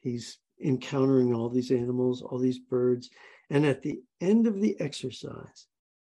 he's 0.00 0.38
encountering 0.60 1.32
all 1.32 1.48
these 1.48 1.70
animals, 1.70 2.20
all 2.20 2.38
these 2.38 2.58
birds. 2.58 3.10
And 3.48 3.64
at 3.64 3.82
the 3.82 4.00
end 4.20 4.48
of 4.48 4.60
the 4.60 4.76
exercise, 4.80 5.66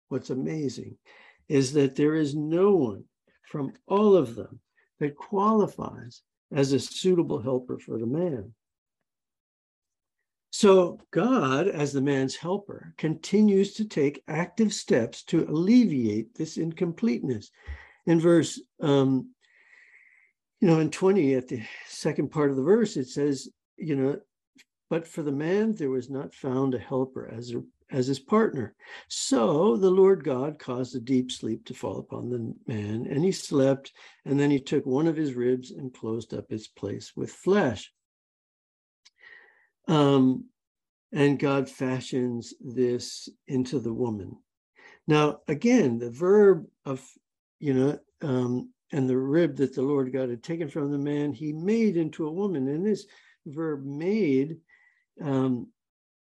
what's 0.09 0.31
amazing 0.31 0.97
is 1.49 1.73
that 1.75 1.95
there 1.95 2.17
is 2.17 2.35
no 2.35 2.75
one 2.75 3.05
from 3.49 3.75
all 3.87 4.17
of 4.17 4.35
them 4.35 4.59
that 4.99 5.15
qualifies 5.15 6.23
as 6.53 6.73
a 6.73 6.81
suitable 6.81 7.41
helper 7.41 7.79
for 7.79 7.99
the 7.99 8.07
man. 8.07 8.53
So, 10.51 11.01
God, 11.11 11.69
as 11.69 11.93
the 11.93 12.01
man's 12.01 12.35
helper, 12.35 12.95
continues 12.97 13.75
to 13.75 13.85
take 13.85 14.23
active 14.27 14.73
steps 14.73 15.23
to 15.25 15.45
alleviate 15.45 16.35
this 16.35 16.57
incompleteness. 16.57 17.51
In 18.07 18.21
verse, 18.21 18.61
um, 18.81 19.35
you 20.61 20.69
know, 20.69 20.81
in 20.81 20.91
20, 20.91 21.35
at 21.35 21.49
the 21.49 21.63
second 21.89 22.31
part 22.31 22.51
of 22.51 22.57
the 22.57 22.63
verse, 22.63 22.97
it 22.97 23.09
says, 23.09 23.51
you 23.77 23.97
know, 23.97 24.19
but 24.89 25.07
for 25.07 25.23
the 25.23 25.33
man 25.33 25.75
there 25.75 25.91
was 25.91 26.09
not 26.09 26.35
found 26.35 26.75
a 26.75 26.79
helper 26.79 27.29
as 27.29 27.53
a, 27.53 27.63
as 27.91 28.07
his 28.07 28.19
partner. 28.19 28.75
So 29.09 29.77
the 29.77 29.91
Lord 29.91 30.25
God 30.25 30.59
caused 30.59 30.97
a 30.97 31.01
deep 31.01 31.31
sleep 31.31 31.65
to 31.67 31.75
fall 31.75 31.99
upon 31.99 32.29
the 32.29 32.55
man, 32.67 33.07
and 33.09 33.25
he 33.25 33.33
slept, 33.33 33.93
and 34.25 34.39
then 34.39 34.51
he 34.51 34.61
took 34.61 34.85
one 34.87 35.07
of 35.07 35.17
his 35.17 35.35
ribs 35.35 35.71
and 35.71 35.95
closed 35.95 36.35
up 36.35 36.51
its 36.51 36.67
place 36.67 37.13
with 37.15 37.31
flesh. 37.31 37.93
Um, 39.89 40.47
and 41.13 41.39
God 41.39 41.69
fashions 41.69 42.55
this 42.61 43.29
into 43.47 43.79
the 43.79 43.95
woman. 43.95 44.37
Now, 45.07 45.41
again, 45.47 45.99
the 45.99 46.11
verb 46.11 46.67
of, 46.85 47.05
you 47.61 47.75
know, 47.75 47.99
um, 48.23 48.71
and 48.93 49.09
the 49.09 49.17
rib 49.17 49.57
that 49.57 49.75
the 49.75 49.83
Lord 49.83 50.13
God 50.13 50.31
had 50.31 50.43
taken 50.43 50.69
from 50.69 50.91
the 50.91 50.99
man, 50.99 51.33
he 51.33 51.53
made 51.53 51.97
into 51.97 52.27
a 52.27 52.33
woman. 52.33 52.69
And 52.69 52.85
this 52.85 53.07
verb 53.47 53.85
made 53.85 54.59
um, 55.23 55.69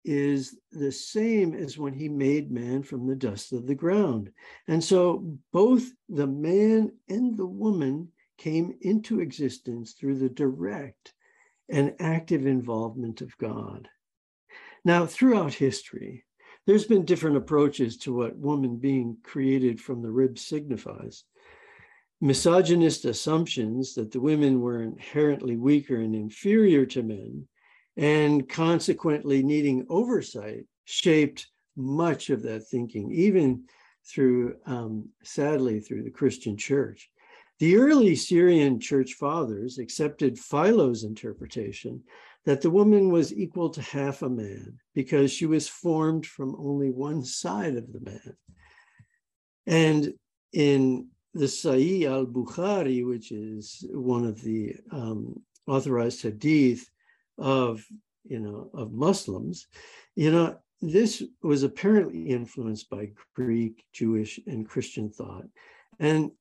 is 0.06 0.56
the 0.72 0.92
same 0.92 1.54
as 1.56 1.78
when 1.78 1.94
he 1.94 2.08
made 2.08 2.52
man 2.52 2.84
from 2.84 3.08
the 3.08 3.16
dust 3.16 3.52
of 3.52 3.66
the 3.66 3.76
ground. 3.76 4.32
And 4.68 4.84
so 4.84 5.38
both 5.52 5.92
the 6.08 6.28
man 6.28 6.92
and 7.10 7.36
the 7.36 7.46
woman 7.46 8.10
came 8.38 8.78
into 8.82 9.20
existence 9.20 9.94
through 9.94 10.20
the 10.20 10.30
direct 10.30 11.14
and 11.70 11.96
active 12.00 12.46
involvement 12.46 13.22
of 13.22 13.38
God. 13.38 13.90
Now, 14.84 15.08
throughout 15.08 15.54
history, 15.54 16.26
there's 16.68 16.86
been 16.86 17.06
different 17.06 17.38
approaches 17.38 17.98
to 17.98 18.14
what 18.14 18.38
woman 18.38 18.78
being 18.78 19.18
created 19.24 19.82
from 19.82 20.02
the 20.02 20.12
rib 20.12 20.38
signifies. 20.38 21.24
Misogynist 22.22 23.06
assumptions 23.06 23.96
that 23.96 24.12
the 24.12 24.20
women 24.20 24.62
were 24.62 24.82
inherently 24.82 25.58
weaker 25.58 25.98
and 25.98 26.16
inferior 26.16 26.86
to 26.88 27.04
men, 27.04 27.48
and 27.98 28.48
consequently 28.50 29.42
needing 29.44 29.86
oversight, 29.90 30.66
shaped 30.86 31.48
much 31.76 32.30
of 32.30 32.42
that 32.44 32.68
thinking, 32.68 33.12
even 33.12 33.64
through, 34.06 34.56
um, 34.66 35.10
sadly, 35.24 35.80
through 35.80 36.04
the 36.04 36.10
Christian 36.10 36.58
church. 36.58 37.10
The 37.60 37.78
early 37.78 38.16
Syrian 38.16 38.80
church 38.80 39.14
fathers 39.14 39.78
accepted 39.78 40.38
Philo's 40.38 41.04
interpretation 41.04 42.04
that 42.46 42.62
the 42.62 42.70
woman 42.70 43.10
was 43.10 43.34
equal 43.34 43.70
to 43.72 43.82
half 43.82 44.22
a 44.22 44.30
man 44.30 44.78
because 44.94 45.32
she 45.32 45.46
was 45.46 45.68
formed 45.68 46.26
from 46.26 46.56
only 46.60 46.92
one 46.92 47.24
side 47.24 47.76
of 47.76 47.92
the 47.92 48.02
man. 48.02 48.36
And 49.66 50.14
in 50.54 51.08
the 51.34 51.46
Sahih 51.46 52.04
al 52.04 52.26
Bukhari, 52.26 53.06
which 53.06 53.32
is 53.32 53.86
one 53.92 54.26
of 54.26 54.42
the 54.42 54.76
um, 54.92 55.42
authorized 55.66 56.22
hadith 56.22 56.90
of 57.38 57.86
you 58.24 58.40
know 58.40 58.70
of 58.74 58.92
Muslims, 58.92 59.68
you 60.16 60.32
know 60.32 60.58
this 60.82 61.24
was 61.42 61.64
apparently 61.64 62.28
influenced 62.28 62.90
by 62.90 63.12
Greek, 63.34 63.86
Jewish, 63.94 64.40
and 64.46 64.68
Christian 64.68 65.10
thought, 65.10 65.46
and 66.00 66.32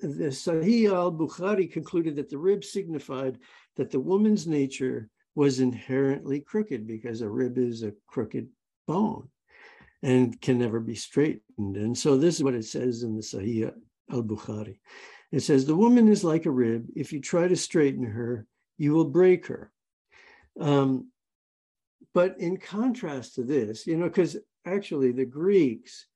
the 0.00 0.28
Sahih 0.28 0.90
al 0.90 1.12
Bukhari 1.12 1.70
concluded 1.70 2.16
that 2.16 2.30
the 2.30 2.38
rib 2.38 2.64
signified 2.64 3.38
that 3.76 3.90
the 3.90 4.00
woman's 4.00 4.46
nature 4.46 5.10
was 5.34 5.60
inherently 5.60 6.40
crooked 6.40 6.86
because 6.86 7.20
a 7.20 7.28
rib 7.28 7.58
is 7.58 7.82
a 7.82 7.92
crooked 8.06 8.48
bone 8.86 9.28
and 10.02 10.40
can 10.40 10.58
never 10.58 10.80
be 10.80 10.94
straightened. 10.94 11.76
And 11.76 11.96
so 11.96 12.16
this 12.16 12.36
is 12.36 12.42
what 12.42 12.54
it 12.54 12.64
says 12.64 13.02
in 13.02 13.14
the 13.14 13.22
Sahih 13.22 13.72
al 14.10 14.22
Bukhari. 14.22 14.78
It 15.32 15.40
says, 15.40 15.64
The 15.64 15.76
woman 15.76 16.08
is 16.08 16.24
like 16.24 16.46
a 16.46 16.50
rib. 16.50 16.86
If 16.96 17.12
you 17.12 17.20
try 17.20 17.46
to 17.46 17.56
straighten 17.56 18.04
her, 18.04 18.46
you 18.78 18.92
will 18.92 19.04
break 19.04 19.46
her. 19.46 19.70
Um, 20.58 21.10
but 22.14 22.38
in 22.38 22.56
contrast 22.56 23.34
to 23.34 23.42
this, 23.42 23.86
you 23.86 23.96
know, 23.96 24.08
because 24.08 24.36
actually 24.66 25.12
the 25.12 25.24
Greeks, 25.24 26.06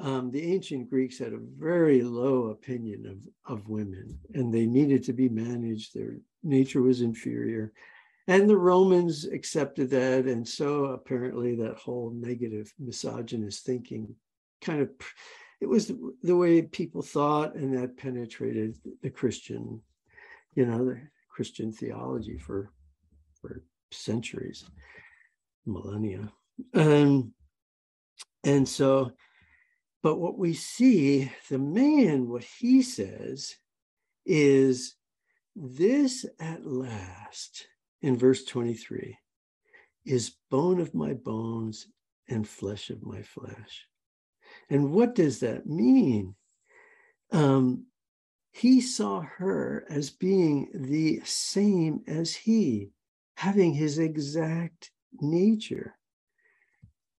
um, 0.00 0.30
the 0.30 0.52
ancient 0.52 0.90
Greeks 0.90 1.18
had 1.18 1.32
a 1.32 1.38
very 1.58 2.02
low 2.02 2.48
opinion 2.48 3.06
of, 3.46 3.58
of 3.58 3.68
women 3.68 4.18
and 4.34 4.52
they 4.52 4.66
needed 4.66 5.04
to 5.04 5.12
be 5.12 5.28
managed. 5.28 5.94
Their 5.94 6.16
nature 6.42 6.82
was 6.82 7.00
inferior. 7.00 7.72
And 8.26 8.48
the 8.48 8.56
Romans 8.56 9.26
accepted 9.26 9.90
that. 9.90 10.24
And 10.24 10.46
so 10.46 10.86
apparently 10.86 11.54
that 11.56 11.76
whole 11.76 12.10
negative 12.14 12.72
misogynist 12.78 13.64
thinking 13.64 14.14
kind 14.62 14.80
of, 14.80 14.90
it 15.60 15.66
was 15.66 15.92
the, 16.22 16.36
way 16.36 16.62
people 16.62 17.02
thought, 17.02 17.54
and 17.54 17.76
that 17.76 17.96
penetrated 17.96 18.76
the 19.02 19.10
Christian, 19.10 19.80
you 20.54 20.66
know, 20.66 20.84
the 20.84 21.00
Christian 21.28 21.70
theology 21.72 22.38
for 22.38 22.70
centuries, 23.94 24.64
millennia. 25.66 26.32
Um, 26.74 27.32
and 28.44 28.68
so, 28.68 29.12
But 30.02 30.20
what 30.20 30.36
we 30.36 30.52
see, 30.52 31.32
the 31.48 31.58
man, 31.58 32.28
what 32.28 32.44
he 32.44 32.82
says 32.82 33.56
is 34.26 34.96
this 35.56 36.26
at 36.38 36.66
last, 36.66 37.66
in 38.02 38.18
verse 38.18 38.44
23, 38.44 39.16
is 40.04 40.36
bone 40.50 40.78
of 40.78 40.94
my 40.94 41.14
bones 41.14 41.86
and 42.28 42.46
flesh 42.46 42.90
of 42.90 43.02
my 43.02 43.22
flesh. 43.22 43.86
And 44.68 44.92
what 44.92 45.14
does 45.14 45.40
that 45.40 45.66
mean? 45.66 46.34
Um, 47.32 47.86
he 48.52 48.82
saw 48.82 49.22
her 49.22 49.86
as 49.88 50.10
being 50.10 50.68
the 50.74 51.22
same 51.24 52.02
as 52.06 52.34
he, 52.34 52.90
having 53.36 53.72
his 53.72 53.98
exact 53.98 54.90
nature. 55.20 55.96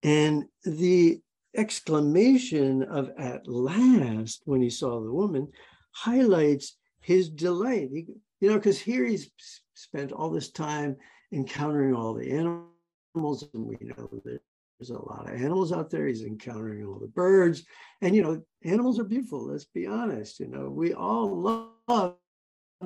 And 0.02 0.44
the 0.64 1.20
exclamation 1.56 2.82
of 2.82 3.10
at 3.18 3.46
last 3.48 4.42
when 4.44 4.60
he 4.60 4.70
saw 4.70 5.00
the 5.00 5.12
woman 5.12 5.48
highlights 5.92 6.76
his 7.00 7.28
delight. 7.28 7.88
He, 7.92 8.06
you 8.40 8.50
know, 8.50 8.56
because 8.56 8.78
here 8.78 9.04
he's 9.04 9.30
spent 9.74 10.12
all 10.12 10.30
this 10.30 10.50
time 10.50 10.96
encountering 11.32 11.94
all 11.94 12.14
the 12.14 12.30
animals, 12.30 13.48
and 13.54 13.66
we 13.66 13.78
know 13.80 14.08
that 14.24 14.40
there's 14.78 14.90
a 14.90 14.98
lot 14.98 15.28
of 15.28 15.40
animals 15.40 15.72
out 15.72 15.90
there. 15.90 16.06
He's 16.06 16.22
encountering 16.22 16.84
all 16.84 16.98
the 16.98 17.06
birds, 17.06 17.64
and 18.02 18.14
you 18.14 18.22
know, 18.22 18.42
animals 18.64 18.98
are 18.98 19.04
beautiful. 19.04 19.46
Let's 19.46 19.64
be 19.64 19.86
honest. 19.86 20.38
You 20.38 20.48
know, 20.48 20.68
we 20.68 20.92
all 20.92 21.70
love 21.88 22.16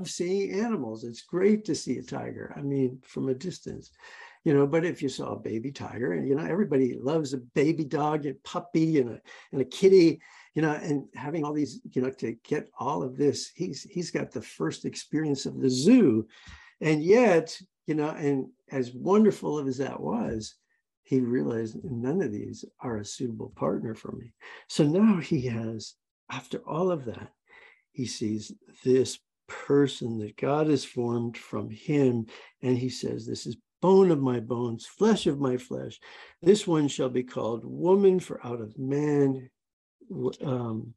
seeing 0.05 0.53
animals. 0.53 1.05
It's 1.05 1.23
great 1.23 1.65
to 1.67 1.75
see 1.75 1.99
a 1.99 2.03
tiger. 2.03 2.55
I 2.57 2.63
mean, 2.63 2.99
from 3.03 3.29
a 3.29 3.35
distance, 3.35 3.91
you 4.45 4.55
know. 4.55 4.67
But 4.67 4.85
if 4.85 5.03
you 5.03 5.09
saw 5.09 5.33
a 5.33 5.39
baby 5.39 5.73
tiger, 5.73 6.13
and 6.13 6.27
you 6.29 6.35
know, 6.35 6.45
everybody 6.45 6.97
loves 6.99 7.33
a 7.33 7.39
baby 7.39 7.85
dog 7.85 8.27
and 8.27 8.43
puppy 8.45 9.01
and 9.01 9.11
a 9.11 9.21
and 9.53 9.61
a 9.61 9.65
kitty, 9.65 10.21
you 10.55 10.63
know, 10.63 10.73
and 10.73 11.05
having 11.15 11.45
all 11.45 11.53
these, 11.53 11.81
you 11.93 12.03
know, 12.03 12.11
to 12.11 12.37
get 12.45 12.71
all 12.79 13.03
of 13.03 13.17
this, 13.17 13.51
he's 13.55 13.83
he's 13.83 14.11
got 14.11 14.31
the 14.31 14.43
first 14.43 14.85
experience 14.85 15.47
of 15.47 15.61
the 15.61 15.71
zoo, 15.71 16.27
and 16.81 17.03
yet, 17.03 17.57
you 17.87 17.95
know, 17.95 18.11
and 18.11 18.47
as 18.71 18.93
wonderful 18.93 19.59
as 19.67 19.79
that 19.79 20.01
was, 20.01 20.55
he 21.03 21.21
realized 21.21 21.77
none 21.83 22.23
of 22.23 22.31
these 22.31 22.65
are 22.81 22.99
a 22.99 23.05
suitable 23.05 23.53
partner 23.57 23.95
for 23.95 24.13
me. 24.13 24.33
So 24.69 24.85
now 24.85 25.19
he 25.19 25.41
has, 25.49 25.95
after 26.31 26.59
all 26.59 26.93
of 26.93 27.05
that, 27.07 27.33
he 27.91 28.07
sees 28.07 28.53
this 28.85 29.19
person 29.51 30.19
that 30.19 30.37
God 30.37 30.69
has 30.69 30.85
formed 30.85 31.37
from 31.37 31.71
him, 31.71 32.27
and 32.63 32.79
he 32.79 32.89
says, 32.89 33.27
"This 33.27 33.47
is 33.47 33.57
bone 33.81 34.11
of 34.11 34.21
my 34.21 34.41
bones, 34.41 34.87
flesh 34.87 35.27
of 35.27 35.41
my 35.41 35.57
flesh. 35.57 35.99
This 36.43 36.67
one 36.67 36.89
shall 36.89 37.09
be 37.09 37.23
called 37.23 37.65
woman, 37.65 38.21
for 38.21 38.45
out 38.47 38.61
of 38.61 38.79
man 38.79 39.51
um, 40.45 40.95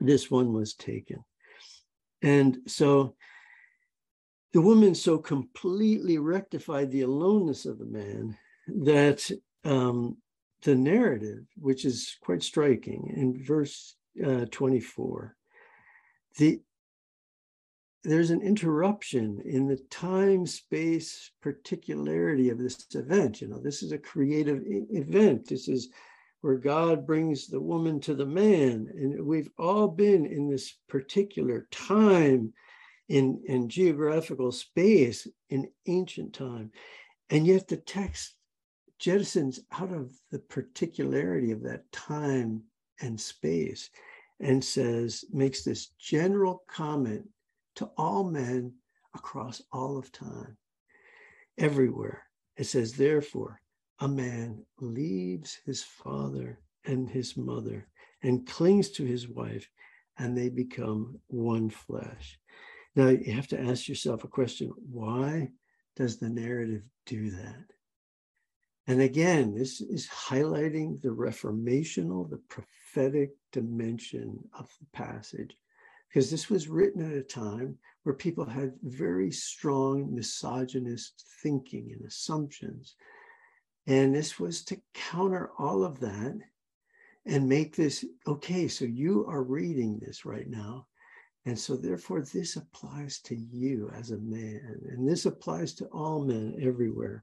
this 0.00 0.30
one 0.30 0.52
was 0.52 0.74
taken. 0.74 1.24
And 2.22 2.58
so 2.66 3.14
the 4.52 4.62
woman 4.62 4.94
so 4.94 5.18
completely 5.18 6.18
rectified 6.18 6.90
the 6.90 7.02
aloneness 7.02 7.66
of 7.66 7.78
the 7.78 7.86
man 7.86 8.36
that 8.68 9.30
um, 9.64 10.16
the 10.62 10.74
narrative, 10.74 11.44
which 11.56 11.84
is 11.84 12.16
quite 12.22 12.42
striking 12.42 13.12
in 13.14 13.44
verse 13.44 13.96
uh, 14.24 14.46
24, 14.50 15.36
the 16.38 16.60
there's 18.04 18.30
an 18.30 18.42
interruption 18.42 19.40
in 19.46 19.66
the 19.66 19.78
time 19.90 20.46
space 20.46 21.30
particularity 21.40 22.50
of 22.50 22.58
this 22.58 22.86
event. 22.94 23.40
You 23.40 23.48
know, 23.48 23.58
this 23.58 23.82
is 23.82 23.92
a 23.92 23.98
creative 23.98 24.62
event. 24.66 25.48
This 25.48 25.68
is 25.68 25.88
where 26.42 26.58
God 26.58 27.06
brings 27.06 27.46
the 27.46 27.60
woman 27.60 28.00
to 28.00 28.14
the 28.14 28.26
man. 28.26 28.88
And 28.94 29.24
we've 29.24 29.48
all 29.58 29.88
been 29.88 30.26
in 30.26 30.50
this 30.50 30.74
particular 30.88 31.66
time 31.70 32.52
in, 33.08 33.42
in 33.46 33.70
geographical 33.70 34.52
space 34.52 35.26
in 35.48 35.70
ancient 35.86 36.34
time. 36.34 36.70
And 37.30 37.46
yet 37.46 37.66
the 37.66 37.78
text 37.78 38.34
jettisons 39.00 39.60
out 39.72 39.92
of 39.92 40.14
the 40.30 40.40
particularity 40.40 41.52
of 41.52 41.62
that 41.62 41.90
time 41.92 42.62
and 43.00 43.18
space 43.18 43.88
and 44.40 44.62
says, 44.62 45.24
makes 45.32 45.62
this 45.62 45.88
general 45.98 46.64
comment 46.68 47.26
to 47.76 47.90
all 47.96 48.24
men 48.24 48.74
across 49.14 49.62
all 49.72 49.96
of 49.98 50.12
time, 50.12 50.56
everywhere. 51.58 52.24
It 52.56 52.64
says, 52.64 52.92
therefore, 52.92 53.60
a 54.00 54.08
man 54.08 54.64
leaves 54.80 55.58
his 55.64 55.82
father 55.82 56.60
and 56.84 57.08
his 57.08 57.36
mother 57.36 57.88
and 58.22 58.46
clings 58.46 58.90
to 58.90 59.04
his 59.04 59.28
wife, 59.28 59.68
and 60.18 60.36
they 60.36 60.48
become 60.48 61.18
one 61.26 61.70
flesh. 61.70 62.38
Now, 62.96 63.08
you 63.08 63.32
have 63.32 63.48
to 63.48 63.60
ask 63.60 63.88
yourself 63.88 64.24
a 64.24 64.28
question 64.28 64.72
why 64.90 65.50
does 65.96 66.18
the 66.18 66.28
narrative 66.28 66.82
do 67.06 67.30
that? 67.30 67.64
And 68.86 69.00
again, 69.00 69.54
this 69.54 69.80
is 69.80 70.08
highlighting 70.08 71.00
the 71.00 71.08
reformational, 71.08 72.28
the 72.28 72.40
prophetic 72.48 73.30
dimension 73.50 74.38
of 74.58 74.68
the 74.78 74.86
passage, 74.92 75.56
because 76.14 76.30
this 76.30 76.48
was 76.48 76.68
written 76.68 77.04
at 77.04 77.18
a 77.18 77.22
time 77.22 77.76
where 78.04 78.14
people 78.14 78.44
had 78.44 78.72
very 78.84 79.32
strong 79.32 80.14
misogynist 80.14 81.26
thinking 81.42 81.90
and 81.92 82.06
assumptions 82.06 82.94
and 83.86 84.14
this 84.14 84.38
was 84.38 84.64
to 84.64 84.80
counter 84.94 85.50
all 85.58 85.84
of 85.84 86.00
that 86.00 86.38
and 87.26 87.48
make 87.48 87.76
this 87.76 88.04
okay. 88.26 88.68
So 88.68 88.84
you 88.84 89.26
are 89.28 89.42
reading 89.42 89.98
this 89.98 90.24
right 90.24 90.48
now. 90.48 90.86
And 91.46 91.58
so, 91.58 91.76
therefore, 91.76 92.22
this 92.22 92.56
applies 92.56 93.20
to 93.20 93.36
you 93.36 93.90
as 93.94 94.10
a 94.10 94.18
man, 94.18 94.80
and 94.88 95.06
this 95.06 95.26
applies 95.26 95.74
to 95.74 95.84
all 95.86 96.24
men 96.24 96.56
everywhere, 96.62 97.22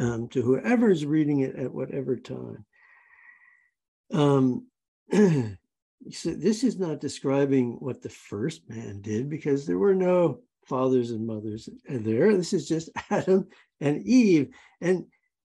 um, 0.00 0.26
to 0.30 0.42
whoever 0.42 0.90
is 0.90 1.06
reading 1.06 1.40
it 1.40 1.54
at 1.54 1.72
whatever 1.72 2.16
time. 2.16 2.66
Um, 4.12 4.66
so 6.10 6.30
this 6.30 6.64
is 6.64 6.78
not 6.78 7.00
describing 7.00 7.76
what 7.80 8.02
the 8.02 8.10
first 8.10 8.68
man 8.68 9.00
did 9.00 9.28
because 9.28 9.66
there 9.66 9.78
were 9.78 9.94
no 9.94 10.40
fathers 10.66 11.10
and 11.10 11.26
mothers 11.26 11.68
there. 11.88 12.36
This 12.36 12.52
is 12.52 12.68
just 12.68 12.90
Adam 13.10 13.48
and 13.80 14.02
Eve. 14.06 14.54
And 14.80 15.06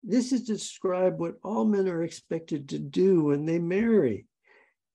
this 0.02 0.32
is 0.32 0.44
describe 0.44 1.18
what 1.18 1.34
all 1.42 1.64
men 1.64 1.88
are 1.88 2.02
expected 2.02 2.68
to 2.68 2.78
do 2.78 3.24
when 3.24 3.44
they 3.44 3.58
marry. 3.58 4.26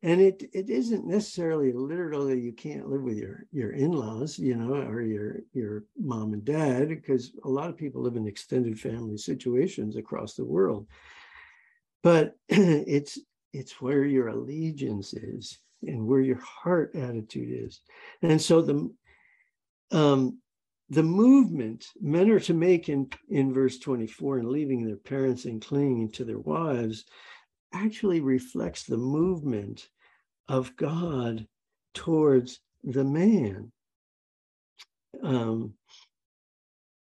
And 0.02 0.20
it, 0.20 0.44
it 0.54 0.70
isn't 0.70 1.08
necessarily 1.08 1.72
literally 1.72 2.40
you 2.40 2.52
can't 2.52 2.90
live 2.90 3.04
with 3.04 3.18
your, 3.18 3.46
your 3.54 3.72
in-laws, 3.72 4.38
you 4.38 4.56
know, 4.56 4.74
or 4.74 5.02
your, 5.02 5.40
your 5.54 5.86
mom 5.98 6.34
and 6.34 6.44
dad, 6.44 6.90
because 6.90 7.32
a 7.46 7.50
lot 7.50 7.70
of 7.70 7.78
people 7.78 8.02
live 8.02 8.18
in 8.18 8.28
extended 8.28 8.78
family 8.78 9.18
situations 9.18 9.96
across 9.96 10.34
the 10.34 10.44
world. 10.44 10.88
But 12.02 12.36
it's 12.50 13.18
it's 13.54 13.80
where 13.80 14.04
your 14.04 14.30
allegiance 14.30 15.14
is 15.14 15.60
and 15.84 16.06
where 16.06 16.22
your 16.22 16.42
heart 16.42 16.96
attitude 16.96 17.66
is. 17.66 17.82
And 18.22 18.42
so 18.42 18.62
the 18.62 18.94
um, 19.92 20.40
the 20.90 21.04
movement 21.04 21.86
men 22.02 22.30
are 22.30 22.40
to 22.42 22.54
make 22.54 22.90
in, 22.90 23.10
in 23.30 23.54
verse 23.54 23.80
24 23.80 24.40
and 24.40 24.50
leaving 24.50 24.86
their 24.86 24.98
parents 24.98 25.46
and 25.46 25.62
clinging 25.62 26.12
to 26.12 26.26
their 26.26 26.40
wives 26.40 27.06
actually 27.74 28.22
reflects 28.22 28.84
the 28.84 28.98
movement 28.98 29.88
of 30.48 30.76
God 30.76 31.48
towards 31.94 32.60
the 32.84 33.04
man 33.04 33.72
um, 35.24 35.74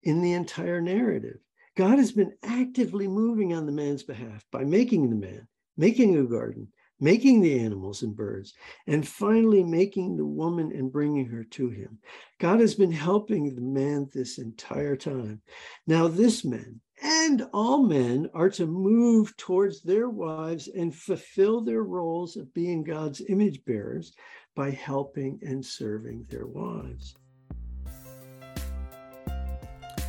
in 0.03 0.23
the 0.23 0.33
entire 0.33 0.81
narrative. 0.81 1.39
God 1.77 1.99
has 1.99 2.13
been 2.13 2.33
actively 2.43 3.09
moving 3.09 3.55
on 3.55 3.67
the 3.67 3.73
man's 3.73 4.03
behalf 4.03 4.45
by 4.51 4.65
making 4.65 5.09
the 5.09 5.17
man, 5.17 5.47
making 5.77 6.17
a 6.17 6.25
garden, 6.25 6.69
making 7.01 7.41
the 7.41 7.59
animals 7.61 8.03
and 8.03 8.17
birds, 8.17 8.55
and 8.87 9.07
finally 9.07 9.65
making 9.65 10.17
the 10.17 10.25
woman 10.25 10.71
and 10.73 10.93
bringing 10.93 11.27
her 11.27 11.45
to 11.45 11.69
him. 11.69 11.99
God 12.39 12.61
has 12.61 12.75
been 12.75 12.93
helping 12.93 13.55
the 13.55 13.61
man 13.61 14.09
this 14.13 14.39
entire 14.39 14.97
time. 14.97 15.43
Now, 15.87 16.07
this 16.09 16.45
man 16.45 16.81
and 17.03 17.49
all 17.53 17.83
men 17.83 18.31
are 18.35 18.51
to 18.51 18.67
move 18.67 19.37
towards 19.37 19.83
their 19.83 20.09
wives 20.09 20.69
and 20.69 20.95
fulfill 20.95 21.61
their 21.61 21.83
roles 21.83 22.37
of 22.37 22.55
being 22.55 22.85
God's 22.85 23.21
image 23.29 23.65
bearers 23.65 24.13
by 24.55 24.71
helping 24.71 25.41
and 25.43 25.65
serving 25.65 26.27
their 26.29 26.47
wives. 26.47 27.17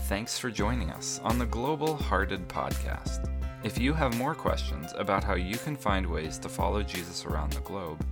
Thanks 0.07 0.37
for 0.37 0.51
joining 0.51 0.91
us 0.91 1.19
on 1.23 1.39
the 1.39 1.45
Global 1.45 1.95
Hearted 1.95 2.47
Podcast. 2.47 3.32
If 3.63 3.77
you 3.77 3.93
have 3.93 4.17
more 4.17 4.35
questions 4.35 4.93
about 4.97 5.23
how 5.23 5.35
you 5.35 5.55
can 5.57 5.77
find 5.77 6.05
ways 6.05 6.37
to 6.39 6.49
follow 6.49 6.83
Jesus 6.83 7.25
around 7.25 7.53
the 7.53 7.61
globe, 7.61 8.05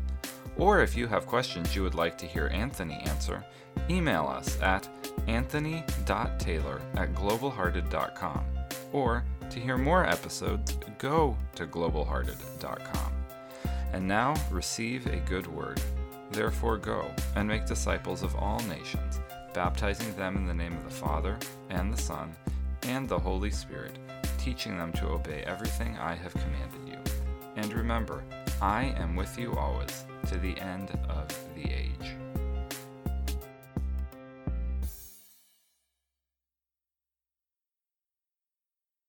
or 0.55 0.81
if 0.81 0.95
you 0.95 1.07
have 1.07 1.27
questions 1.27 1.75
you 1.75 1.83
would 1.83 1.93
like 1.93 2.17
to 2.19 2.25
hear 2.25 2.49
Anthony 2.53 3.01
answer, 3.05 3.43
email 3.89 4.27
us 4.27 4.61
at 4.61 4.87
anthony.taylor 5.27 6.81
at 6.95 7.13
globalhearted.com. 7.13 8.45
Or 8.93 9.25
to 9.49 9.59
hear 9.59 9.77
more 9.77 10.05
episodes, 10.05 10.77
go 10.97 11.35
to 11.55 11.67
globalhearted.com. 11.67 13.13
And 13.91 14.07
now 14.07 14.35
receive 14.49 15.05
a 15.07 15.17
good 15.17 15.47
word. 15.47 15.81
Therefore 16.31 16.77
go 16.77 17.11
and 17.35 17.45
make 17.45 17.65
disciples 17.65 18.23
of 18.23 18.35
all 18.37 18.59
nations, 18.69 19.19
baptizing 19.53 20.15
them 20.15 20.37
in 20.37 20.45
the 20.45 20.53
name 20.53 20.73
of 20.77 20.85
the 20.85 20.89
Father, 20.89 21.37
and 21.69 21.91
the 21.91 22.01
Son, 22.01 22.33
and 22.83 23.09
the 23.09 23.19
Holy 23.19 23.51
Spirit, 23.51 23.97
teaching 24.41 24.77
them 24.77 24.91
to 24.93 25.07
obey 25.07 25.43
everything 25.45 25.95
I 25.97 26.15
have 26.15 26.33
commanded 26.33 26.87
you. 26.87 26.97
And 27.55 27.71
remember, 27.73 28.23
I 28.61 28.85
am 28.97 29.15
with 29.15 29.37
you 29.37 29.53
always 29.55 30.05
to 30.27 30.37
the 30.37 30.57
end 30.59 30.97
of 31.09 31.27
the 31.55 31.71
age. 31.71 32.20